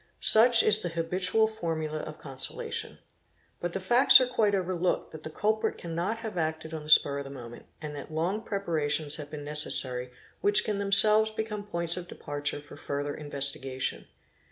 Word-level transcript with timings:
Such 0.19 0.63
is 0.63 0.81
the 0.81 0.89
habitual 0.89 1.45
formula 1.47 1.99
of 1.99 2.17
consolation. 2.17 2.97
But 3.59 3.73
the 3.73 3.79
facts 3.79 4.19
are 4.19 4.25
quite 4.25 4.55
overlooked 4.55 5.11
that 5.11 5.21
the 5.21 5.29
culprit 5.29 5.77
cannot 5.77 6.17
have 6.25 6.39
acted 6.39 6.73
on 6.73 6.81
the 6.81 6.89
spur 6.89 7.19
of 7.19 7.23
the 7.23 7.29
moment 7.29 7.67
and 7.83 7.95
that 7.95 8.11
long_ 8.11 8.41
preparations 8.43 9.17
have 9.17 9.29
been 9.29 9.43
necessary 9.43 10.09
which 10.39 10.65
can 10.65 10.79
themselves 10.79 11.29
become 11.29 11.67
points 11.67 11.97
of 11.97 12.07
departure 12.07 12.61
for 12.61 12.77
further 12.77 13.13
investigation. 13.13 14.07